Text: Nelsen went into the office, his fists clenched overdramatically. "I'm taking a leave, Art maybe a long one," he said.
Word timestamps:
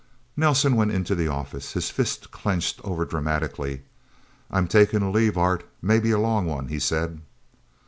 Nelsen 0.35 0.75
went 0.75 0.89
into 0.89 1.13
the 1.13 1.27
office, 1.27 1.73
his 1.73 1.91
fists 1.91 2.25
clenched 2.25 2.81
overdramatically. 2.81 3.81
"I'm 4.49 4.67
taking 4.67 5.03
a 5.03 5.11
leave, 5.11 5.37
Art 5.37 5.63
maybe 5.79 6.09
a 6.09 6.17
long 6.17 6.47
one," 6.47 6.69
he 6.69 6.79
said. 6.79 7.21